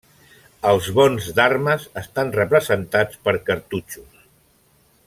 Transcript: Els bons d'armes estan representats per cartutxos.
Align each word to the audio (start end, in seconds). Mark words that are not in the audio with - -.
Els 0.69 0.87
bons 0.99 1.27
d'armes 1.41 1.85
estan 2.03 2.33
representats 2.39 3.21
per 3.29 3.39
cartutxos. 3.51 4.29